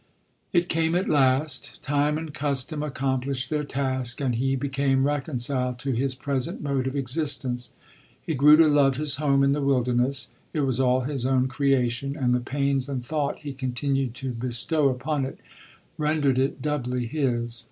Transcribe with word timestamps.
It 0.51 0.67
came 0.67 0.95
at 0.95 1.07
last. 1.07 1.83
Time 1.83 2.17
and 2.17 2.33
custom 2.33 2.79
accom 2.79 3.23
plished 3.23 3.49
their 3.49 3.63
task, 3.63 4.19
and 4.19 4.33
he 4.33 4.55
became 4.55 5.05
reconciled 5.05 5.77
to 5.77 5.91
his 5.91 6.15
present 6.15 6.59
mode 6.59 6.87
of 6.87 6.95
existence. 6.95 7.73
He 8.19 8.33
grew 8.33 8.57
to 8.57 8.65
love 8.65 8.95
his 8.97 9.17
home 9.17 9.43
in 9.43 9.51
the 9.51 9.61
wilderness. 9.61 10.31
It 10.53 10.61
was 10.61 10.79
all 10.79 11.01
his 11.01 11.23
own 11.23 11.47
creation, 11.49 12.15
and 12.17 12.33
the 12.33 12.39
pains 12.39 12.89
and 12.89 13.05
thought 13.05 13.37
he 13.45 13.53
con 13.53 13.73
tinued 13.73 14.13
to 14.13 14.31
bestow 14.31 14.89
upon 14.89 15.23
it, 15.23 15.39
rendered 15.99 16.39
it 16.39 16.63
doubly 16.63 17.05
his. 17.05 17.59